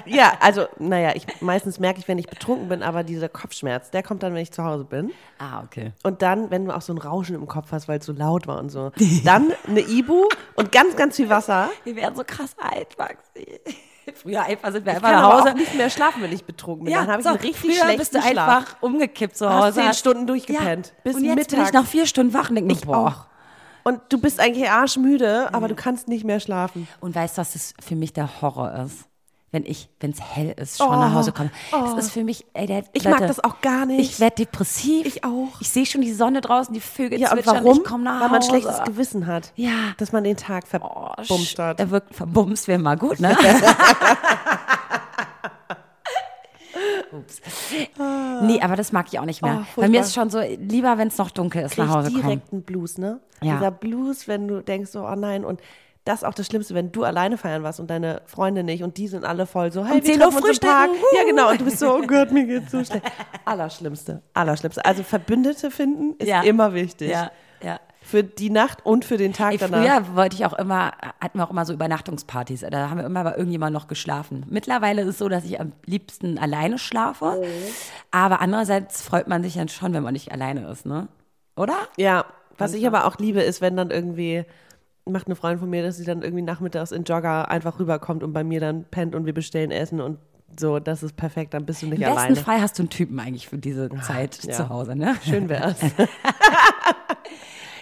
[0.05, 4.03] Ja, also, naja, ich, meistens merke ich, wenn ich betrunken bin, aber dieser Kopfschmerz, der
[4.03, 5.11] kommt dann, wenn ich zu Hause bin.
[5.37, 5.91] Ah, okay.
[6.03, 8.47] Und dann, wenn du auch so ein Rauschen im Kopf hast, weil es so laut
[8.47, 8.91] war und so.
[9.23, 11.69] Dann eine Ibu und ganz, ganz viel Wasser.
[11.83, 13.59] Wir werden so krass alt, Maxi.
[14.15, 15.49] Früher einfach sind wir Ich einfach nach Hause.
[15.51, 16.93] auch nicht mehr schlafen, wenn ich betrunken bin.
[16.93, 18.49] Ja, dann habe ich so, einen richtig früher schlechten bist du Schlaf.
[18.57, 19.81] einfach umgekippt zu Hast Hause.
[19.81, 20.87] zehn Stunden durchgepennt.
[20.87, 20.93] Ja.
[21.03, 22.97] Bis und jetzt bin ich nach vier Stunden wach und denke Ich boah.
[22.97, 23.25] auch.
[23.83, 26.87] Und du bist eigentlich arschmüde, aber du kannst nicht mehr schlafen.
[26.99, 29.05] Und weißt du, was das für mich der Horror ist?
[29.53, 31.51] Wenn ich, wenn es hell ist, schon Oh, nach Hause komme.
[31.71, 33.99] Das ist für mich, ey, der, Ich Leute, mag das auch gar nicht.
[33.99, 35.05] Ich werde depressiv.
[35.05, 35.59] Ich auch.
[35.59, 37.57] Ich sehe schon die Sonne draußen, die Vögel Ja, zwitschern.
[37.65, 37.77] warum?
[37.77, 38.49] Ich komme nach Weil man Hause.
[38.49, 39.51] schlechtes Gewissen hat.
[39.57, 39.71] Ja.
[39.97, 41.81] Dass man den Tag Oh, verbumst hat.
[41.81, 43.35] Er wirkt verbumst, wäre mal gut, ne?
[47.11, 47.41] Ups.
[48.43, 49.65] Nee, aber das mag ich auch nicht mehr.
[49.75, 51.95] Oh, Bei mir ist es schon so, lieber, wenn es noch dunkel ist, Krieg nach
[51.95, 52.21] Hause kommen.
[52.23, 53.19] direkt einen Blues, ne?
[53.41, 53.55] Ja.
[53.57, 55.59] Dieser Blues, wenn du denkst so, oh nein, und
[56.05, 58.97] das ist auch das Schlimmste, wenn du alleine feiern warst und deine Freunde nicht und
[58.97, 60.89] die sind alle voll so, hey, Um wir 10 Uhr treffen uns im Park.
[61.15, 63.03] Ja, genau, und du bist so, oh Gott, mir geht's so schlecht.
[63.45, 64.83] Allerschlimmste, allerschlimmste.
[64.85, 66.41] Also Verbündete finden ist Ja.
[66.41, 67.09] immer wichtig.
[67.11, 67.31] Ja,
[67.63, 67.79] ja.
[68.03, 69.79] Für die Nacht und für den Tag Ey, danach.
[69.79, 72.61] früher wollte ich auch immer, hatten wir auch immer so Übernachtungspartys.
[72.71, 74.43] Da haben wir immer bei irgendjemandem noch geschlafen.
[74.49, 77.37] Mittlerweile ist es so, dass ich am liebsten alleine schlafe.
[77.39, 77.45] Oh.
[78.09, 81.09] Aber andererseits freut man sich dann schon, wenn man nicht alleine ist, ne?
[81.55, 81.75] Oder?
[81.95, 82.25] Ja,
[82.57, 84.45] was ich aber auch liebe, ist, wenn dann irgendwie,
[85.05, 88.33] macht eine Freundin von mir, dass sie dann irgendwie nachmittags in Jogger einfach rüberkommt und
[88.33, 90.19] bei mir dann pennt und wir bestellen Essen und
[90.59, 92.35] so, das ist perfekt, dann bist du nicht Im besten alleine.
[92.35, 94.51] Fall hast du einen Typen eigentlich für diese Zeit ja.
[94.51, 95.15] zu Hause, ne?
[95.23, 95.79] Schön wär's.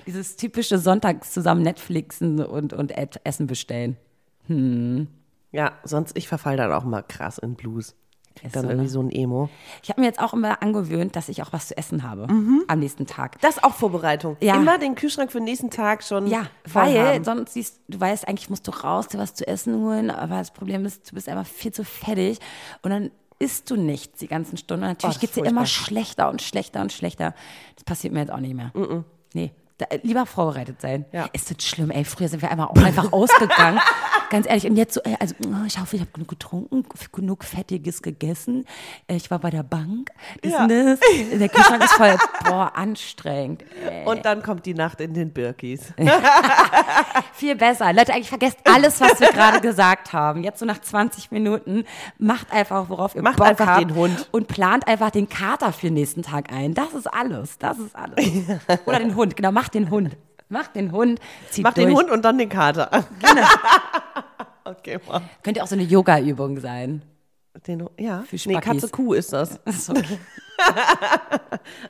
[0.05, 3.97] Dieses typische Sonntags zusammen Netflixen und, und Essen bestellen.
[5.51, 7.95] Ja, sonst, ich verfall dann auch mal krass in Blues.
[8.43, 8.89] Ist dann so, irgendwie ne?
[8.89, 9.49] so ein Emo.
[9.83, 12.27] Ich habe mir jetzt auch immer angewöhnt, dass ich auch was zu essen habe
[12.67, 13.39] am nächsten Tag.
[13.41, 14.37] Das ist auch Vorbereitung.
[14.41, 14.55] Ja.
[14.55, 17.23] Immer den Kühlschrank für den nächsten Tag schon Ja, weil haben.
[17.23, 20.51] sonst siehst du weißt, eigentlich musst du raus, dir was zu essen holen, aber das
[20.51, 22.39] Problem ist, du bist einfach viel zu fertig
[22.81, 24.83] und dann isst du nichts die ganzen Stunden.
[24.83, 27.33] Und Oh, natürlich das geht es dir immer schlechter und schlechter und schlechter.
[27.75, 28.71] Das passiert mir jetzt auch nicht mehr.
[29.33, 29.51] Nee.
[29.79, 31.05] Da, äh, lieber vorbereitet sein.
[31.13, 31.27] Ja.
[31.33, 32.03] Es wird schlimm, ey.
[32.05, 33.79] Früher sind wir einmal auch einfach ausgegangen.
[34.29, 34.67] Ganz ehrlich.
[34.67, 38.65] Und jetzt so, ey, also, oh, ich hoffe, ich habe genug getrunken, genug Fettiges gegessen.
[39.07, 40.11] Äh, Ich war bei der Bank.
[40.43, 40.63] Das Ja.
[40.63, 40.99] und das.
[41.33, 42.15] Der Kühlschrank ist voll.
[42.45, 43.63] Boah, anstrengend.
[43.89, 44.05] Ey.
[44.05, 45.93] Und dann kommt die Nacht in den Birkis.
[47.33, 47.93] Viel besser.
[47.93, 50.43] Leute, eigentlich vergesst alles, was wir gerade gesagt haben.
[50.43, 51.85] Jetzt so nach 20 Minuten.
[52.17, 54.27] Macht einfach, worauf ihr Macht Bock einfach habt den Hund.
[54.31, 56.73] Und plant einfach den Kater für den nächsten Tag ein.
[56.73, 57.57] Das ist alles.
[57.57, 58.25] Das ist alles.
[58.85, 59.35] Oder den Hund.
[59.35, 60.17] Genau, macht den Hund.
[60.49, 61.19] Macht den Hund.
[61.51, 61.87] Zieht Mach durch.
[61.87, 62.89] den Hund und dann den Kater.
[63.19, 63.47] Genau.
[64.65, 65.21] okay, wow.
[65.43, 67.03] Könnte auch so eine Yoga-Übung sein.
[67.67, 68.59] Den, ja, Für nee.
[68.59, 69.59] Katze Kuh ist das.
[69.65, 69.93] So.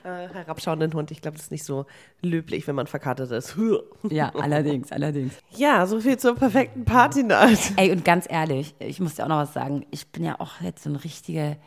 [0.03, 1.09] Äh, herabschauenden Hund.
[1.11, 1.85] Ich glaube, das ist nicht so
[2.21, 3.57] löblich, wenn man verkatert ist.
[4.09, 5.33] Ja, allerdings, allerdings.
[5.51, 7.73] Ja, so viel zur perfekten Partynacht.
[7.77, 9.85] Ey, und ganz ehrlich, ich muss dir auch noch was sagen.
[9.91, 11.57] Ich bin ja auch jetzt so eine richtige,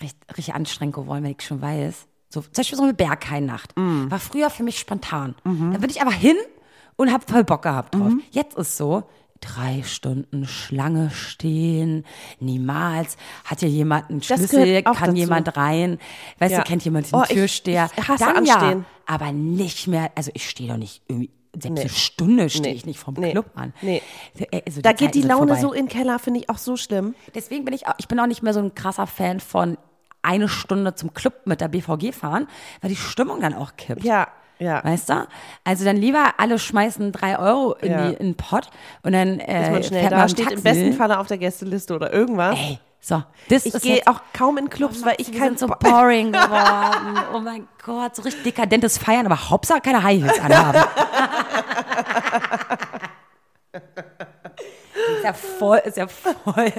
[0.00, 2.07] richtig, richtig anstrengend geworden, wenn ich schon weiß.
[2.30, 3.72] So, zum Beispiel so eine Berghain-Nacht.
[3.76, 5.34] War früher für mich spontan.
[5.44, 6.36] Da bin ich aber hin
[6.96, 8.12] und habe voll Bock gehabt drauf.
[8.30, 9.04] Jetzt ist so,
[9.40, 12.04] drei Stunden Schlange stehen,
[12.40, 13.16] niemals.
[13.44, 15.12] Hat ja jemand einen Schlüssel, kann dazu.
[15.14, 15.98] jemand rein.
[16.38, 16.58] Weißt Ja.
[16.58, 17.88] du, kennt jemand den Oh, ich- Türsteher?
[17.96, 18.84] ich hasse Dann ja, Anstehen.
[19.06, 21.80] aber nicht mehr, also ich stehe doch nicht irgendwie, selbst Nee.
[21.80, 22.72] eine Stunde stehe Nee.
[22.72, 23.30] ich nicht vom Nee.
[23.30, 23.72] Club an.
[23.80, 24.02] Nee.
[24.66, 25.60] Also Da geht die Laune vorbei.
[25.62, 27.14] so in den Keller, finde ich auch so schlimm.
[27.34, 29.78] Deswegen bin ich auch, ich bin auch nicht mehr so ein krasser Fan von
[30.22, 32.48] eine Stunde zum Club mit der BVG fahren,
[32.80, 34.02] weil die Stimmung dann auch kippt.
[34.04, 34.28] Ja,
[34.58, 34.82] ja.
[34.84, 35.26] Weißt du?
[35.64, 38.08] Also dann lieber alle schmeißen drei Euro in, Ja.
[38.08, 38.68] die, in den Pott
[39.02, 41.28] und dann äh, Dass man schnell fährt man da im steht, im besten Falle auf
[41.28, 42.58] der Gästeliste oder irgendwas.
[42.58, 43.22] Ey, so.
[43.48, 47.18] Das ich gehe auch kaum in Clubs, weil ich kein so boring geworden.
[47.32, 50.82] Oh mein Gott, so richtig dekadentes Feiern, aber Hauptsache keine High Heels anhaben.
[55.18, 56.72] ist ja voll, ist ja voll.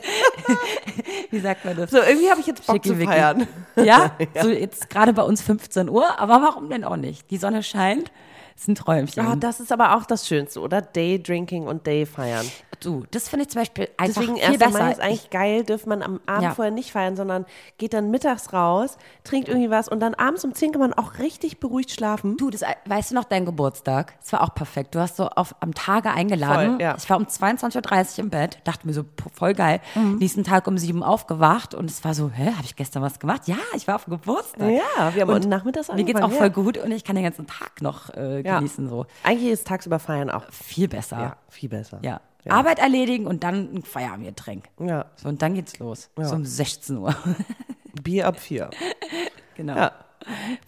[1.31, 1.91] Wie sagt man das?
[1.91, 3.47] So, irgendwie habe ich jetzt Bock zu feiern.
[3.75, 7.31] Ja, so jetzt gerade bei uns 15 Uhr, aber warum denn auch nicht?
[7.31, 8.11] Die Sonne scheint,
[8.61, 9.25] ist ein Träumchen.
[9.25, 10.81] Ah, das ist aber auch das Schönste, oder?
[10.81, 12.45] Daydrinking und Dayfeiern.
[12.81, 14.57] du, das finde ich zum Beispiel einfach Deswegen viel 1.
[14.59, 14.79] besser.
[14.79, 16.51] Mai ist eigentlich geil, dürfte man am Abend Ja.
[16.53, 17.45] vorher nicht feiern, sondern
[17.77, 21.19] geht dann mittags raus, trinkt irgendwie was und dann abends um 10 kann man auch
[21.19, 22.37] richtig beruhigt schlafen.
[22.37, 24.17] Du, das, weißt du noch dein Geburtstag?
[24.21, 24.95] Das war auch perfekt.
[24.95, 26.71] Du hast so auf, am Tage eingeladen.
[26.77, 26.95] Voll, ja.
[26.97, 29.81] Ich war um 22.30 Uhr im Bett, dachte mir so, voll geil.
[29.95, 30.15] Mhm.
[30.17, 33.19] Nächsten Tag um 7 Uhr aufgewacht und es war so, hä, habe ich gestern was
[33.19, 33.41] gemacht?
[33.47, 34.69] Ja, ich war auf dem Geburtstag.
[34.69, 36.71] Ja, wir haben und nachmittags Mir geht's auch angefangen, voll ja.
[36.71, 38.57] gut und ich kann den ganzen Tag noch äh, Ja.
[38.57, 38.89] genießen.
[38.89, 39.05] So.
[39.23, 41.19] Eigentlich ist tagsüber feiern auch Viel besser.
[41.19, 41.99] ja, viel besser.
[42.03, 42.21] Ja.
[42.45, 42.53] Ja.
[42.53, 44.69] Arbeit erledigen und dann ein Feierabendgetränk.
[44.79, 45.05] Ja.
[45.17, 46.09] So, und dann geht's los.
[46.15, 47.13] So um 16 Uhr.
[48.03, 48.69] Bier ab vier.
[49.55, 49.75] genau.
[49.75, 49.91] Ja.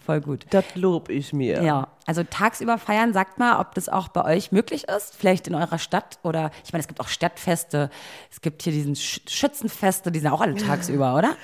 [0.04, 0.46] Voll gut.
[0.50, 1.62] Das lob ich mir.
[1.62, 5.54] Ja, also tagsüber feiern, sagt mal, ob das auch bei euch möglich ist, vielleicht in
[5.54, 7.90] eurer Stadt oder ich meine, es gibt auch Stadtfeste,
[8.30, 11.36] es gibt hier diesen Sch Schützenfeste, die sind auch alle tagsüber, oder?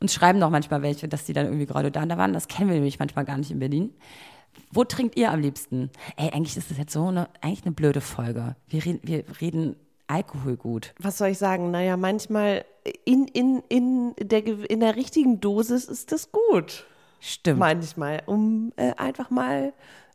[0.00, 2.32] Uns schreiben doch manchmal welche, dass die dann irgendwie gerade da, da waren.
[2.32, 3.94] Das kennen wir nämlich manchmal gar nicht in Berlin.
[4.70, 5.90] Wo trinkt ihr am liebsten?
[6.16, 8.56] Ey, eigentlich ist das jetzt so eine, eigentlich eine blöde Folge.
[8.68, 10.94] Wir reden, wir reden Alkohol gut.
[10.98, 11.70] Was soll ich sagen?
[11.70, 12.64] Naja, manchmal
[13.04, 16.86] in, in, in, der, in der richtigen Dosis ist das gut.
[17.20, 17.60] Stimmt.
[17.60, 19.72] Manchmal, um äh, einfach mal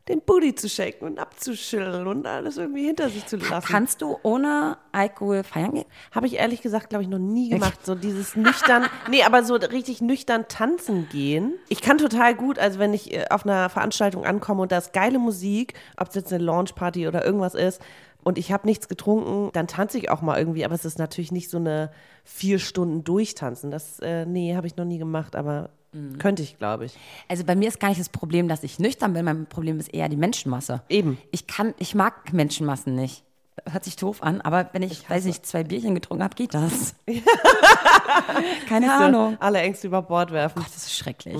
[0.08, 3.67] den Booty zu shaken und abzuschütteln und alles irgendwie hinter sich zu lassen.
[3.67, 5.86] Kannst du ohne Alkohol feiern gehen?
[6.12, 7.86] Habe ich ehrlich gesagt, glaube ich, noch nie gemacht.
[7.86, 11.54] So dieses nüchtern, nee, aber so richtig nüchtern tanzen gehen.
[11.70, 14.93] Ich kann total gut, also wenn ich äh, auf einer Veranstaltung ankomme und da ist
[14.93, 17.82] geile Musik, ob es jetzt eine Launchparty oder irgendwas ist,
[18.24, 20.65] und ich habe nichts getrunken, dann tanze ich auch mal irgendwie.
[20.65, 21.91] Aber es ist natürlich nicht so eine
[22.26, 23.72] vier Stunden durchtanzen.
[23.72, 25.70] Das, äh, nee, habe ich noch nie gemacht, aber
[26.19, 26.97] könnte ich, glaube ich.
[27.27, 29.25] Also bei mir ist gar nicht das Problem, dass ich nüchtern bin.
[29.25, 30.81] Mein Problem ist eher die Menschenmasse.
[30.89, 31.17] Eben.
[31.31, 33.23] Ich kann, ich mag Menschenmassen nicht.
[33.69, 36.93] Hört sich doof an, aber wenn ich, weiß nicht, zwei Bierchen getrunken habe, geht das.
[38.69, 39.38] Keine Ahnung.
[39.39, 40.62] Alle Ängste über Bord werfen.
[40.63, 41.38] Das ist schrecklich.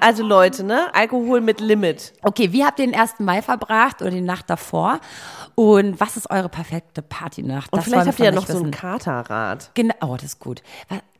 [0.00, 0.92] Also Leute, ne?
[0.94, 2.14] Alkohol mit Limit.
[2.22, 3.20] Okay, wie habt ihr den 1.
[3.20, 4.98] Mai verbracht oder die Nacht davor?
[5.54, 7.72] Und was ist eure perfekte Partynacht?
[7.72, 8.70] Und Das vielleicht habt ihr ja noch euch so ein wissen.
[8.72, 9.70] Katerrad.
[9.74, 10.62] Genau, oh, das ist gut.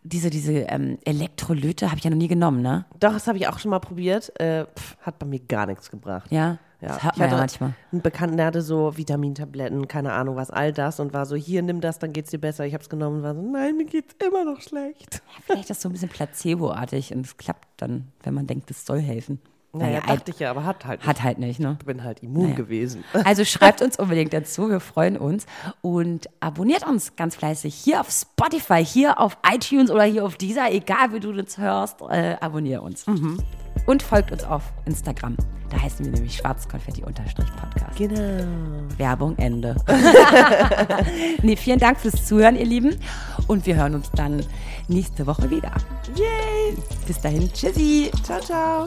[0.05, 2.87] Diese, diese ähm, Elektrolyte habe ich ja noch nie genommen, ne?
[2.99, 4.33] Doch, das habe ich auch schon mal probiert.
[4.41, 6.31] Äh, pff, hat bei mir gar nichts gebracht.
[6.33, 7.75] Ja, Ja, das hat ich man ja manchmal.
[7.93, 11.62] Einen Bekannten, der hatte so Vitamintabletten, keine Ahnung was, all das und war so, hier,
[11.62, 12.67] nimm das, dann geht's dir besser.
[12.67, 15.23] Ich habe es genommen und war so, nein, mir geht's immer noch schlecht.
[15.47, 18.85] Vielleicht ist das so ein bisschen placeboartig und es klappt dann, wenn man denkt, es
[18.85, 19.38] soll helfen.
[19.75, 21.09] Naja, Naja, dachte ich ja, aber hat halt nicht.
[21.09, 21.77] hat halt nicht, ne?
[21.81, 22.57] Ich bin halt immun Naja.
[22.57, 23.05] gewesen.
[23.25, 25.47] Also schreibt uns unbedingt dazu, wir freuen uns.
[25.81, 30.71] Und abonniert uns ganz fleißig hier auf Spotify, hier auf iTunes oder hier auf dieser,
[30.73, 33.07] egal wie du uns hörst, äh, abonnier uns.
[33.87, 35.37] Und folgt uns auf Instagram.
[35.71, 37.97] Da heißen wir nämlich schwarzkonfetti-podcast.
[37.97, 38.83] Genau.
[38.99, 39.75] Werbung Ende.
[41.43, 42.97] nee, vielen Dank fürs Zuhören, ihr Lieben.
[43.47, 44.45] Und wir hören uns dann
[44.89, 45.73] nächste Woche wieder.
[46.15, 46.77] Yay!
[47.07, 48.11] Bis dahin, tschüssi.
[48.23, 48.87] Ciao, ciao.